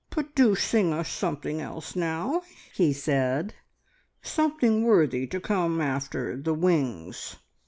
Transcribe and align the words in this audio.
"But 0.09 0.33
do 0.33 0.55
sing 0.55 0.93
us 0.93 1.09
something 1.09 1.61
else 1.61 1.95
now," 1.95 2.41
he 2.73 2.91
said; 2.91 3.53
"something 4.23 4.83
worthy 4.83 5.27
to 5.27 5.39
come 5.39 5.79
after 5.79 6.35
`The 6.35 6.57
Wings.'" 6.57 7.35